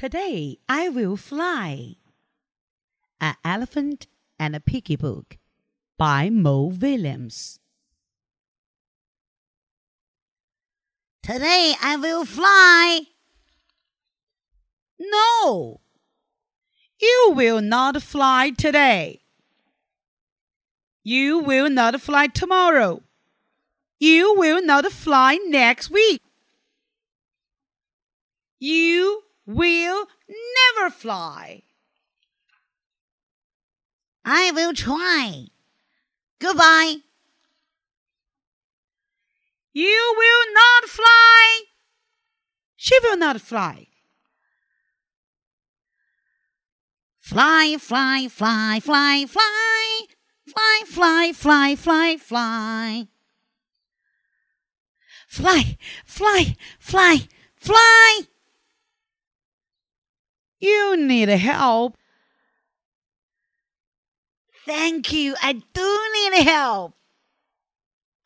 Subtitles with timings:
[0.00, 1.96] Today I will fly.
[3.20, 4.06] An Elephant
[4.38, 5.36] and a Piggy Book
[5.98, 7.58] by Mo Willems.
[11.22, 13.02] Today I will fly.
[14.98, 15.80] No,
[16.98, 19.20] you will not fly today.
[21.02, 23.02] You will not fly tomorrow.
[23.98, 26.22] You will not fly next week.
[28.58, 31.62] You will never fly.
[34.24, 35.46] I will try.
[36.38, 36.96] Goodbye.
[39.72, 41.62] You will not fly.
[42.76, 43.86] She will not fly.
[47.18, 50.00] Fly, fly, fly, fly, fly.
[50.46, 53.06] Fly, fly, fly, fly, fly.
[55.28, 58.20] Fly, fly, fly, fly.
[60.60, 61.96] You need a help.
[64.66, 65.34] Thank you.
[65.42, 66.94] I do need help.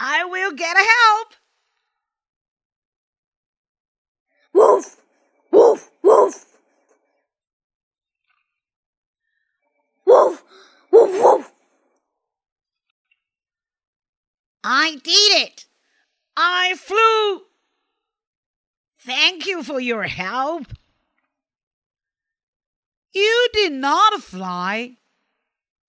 [0.00, 1.28] I will get a help.
[4.54, 4.96] Woof,
[5.50, 6.46] woof, woof.
[10.06, 10.42] Woof,
[10.90, 11.52] woof, woof.
[14.64, 15.66] I did it.
[16.36, 17.42] I flew.
[18.98, 20.66] Thank you for your help.
[23.12, 24.96] You did not fly.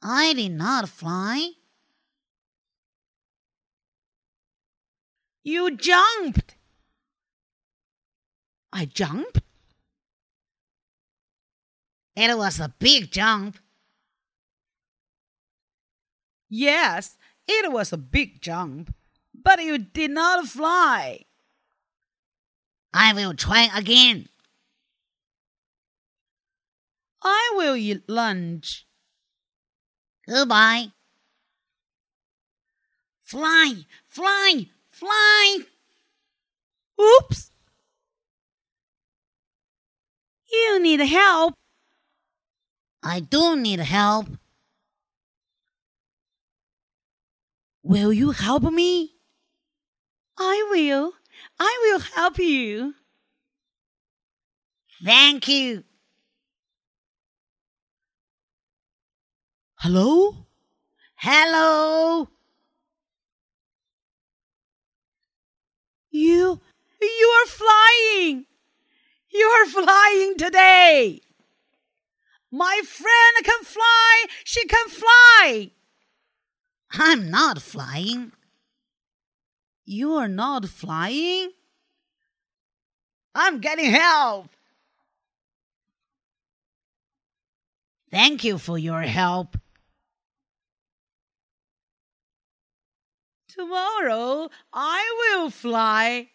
[0.01, 1.51] I did not fly.
[5.43, 6.55] You jumped.
[8.71, 9.41] I jumped?
[12.15, 13.57] It was a big jump.
[16.49, 18.93] Yes, it was a big jump,
[19.33, 21.25] but you did not fly.
[22.93, 24.29] I will try again.
[27.23, 28.85] I will eat lunch.
[30.27, 30.91] Goodbye.
[33.21, 35.59] Fly, fly, fly.
[37.01, 37.51] Oops.
[40.51, 41.55] You need help.
[43.01, 44.27] I do need help.
[47.81, 49.11] Will you help me?
[50.37, 51.13] I will.
[51.59, 52.93] I will help you.
[55.03, 55.83] Thank you.
[59.83, 60.33] Hello?
[61.15, 62.29] Hello.
[66.09, 66.61] You
[67.01, 68.45] you are flying.
[69.29, 71.19] You are flying today.
[72.49, 74.25] My friend can fly.
[74.45, 75.71] She can fly.
[76.93, 78.31] I'm not flying.
[79.85, 81.51] You are not flying?
[83.35, 84.47] I'm getting help.
[88.09, 89.57] Thank you for your help.
[93.55, 96.29] Tomorrow I will fly.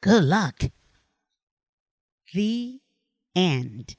[0.00, 0.64] Good luck.
[2.34, 2.80] The
[3.36, 3.94] end.